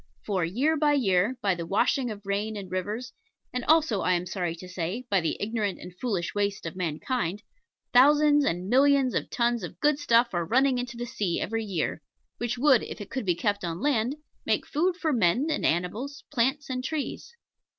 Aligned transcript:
For, 0.25 0.43
year 0.43 0.75
by 0.77 0.93
year 0.93 1.37
by 1.43 1.53
the 1.53 1.67
washing 1.67 2.09
of 2.09 2.25
rain 2.25 2.57
and 2.57 2.71
rivers, 2.71 3.13
and 3.53 3.63
also, 3.65 4.01
I 4.01 4.13
am 4.13 4.25
sorry 4.25 4.55
to 4.55 4.67
say, 4.67 5.05
by 5.11 5.21
the 5.21 5.37
ignorant 5.39 5.77
and 5.79 5.95
foolish 5.99 6.33
waste 6.33 6.65
of 6.65 6.75
mankind 6.75 7.43
thousands 7.93 8.43
and 8.43 8.67
millions 8.67 9.13
of 9.13 9.29
tons 9.29 9.61
of 9.61 9.79
good 9.79 9.99
stuff 9.99 10.33
are 10.33 10.43
running 10.43 10.79
into 10.79 10.97
the 10.97 11.05
sea 11.05 11.39
every 11.39 11.63
year, 11.65 12.01
which 12.39 12.57
would, 12.57 12.81
if 12.81 12.99
it 12.99 13.11
could 13.11 13.25
be 13.27 13.35
kept 13.35 13.63
on 13.63 13.79
land, 13.79 14.15
make 14.43 14.65
food 14.65 14.97
for 14.97 15.13
men 15.13 15.45
and 15.51 15.67
animals, 15.67 16.23
plants 16.31 16.67
and 16.67 16.83
trees. 16.83 17.35